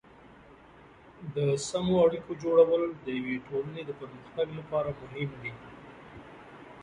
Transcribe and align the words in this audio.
د 1.35 1.37
سمو 1.67 1.95
اړیکو 2.05 2.31
جوړول 2.43 2.83
د 3.05 3.07
یوې 3.19 3.37
ټولنې 3.47 3.81
د 3.85 3.91
پرمختګ 3.99 4.47
لپاره 4.59 4.89
مهم 5.01 5.29
دي. 5.41 5.51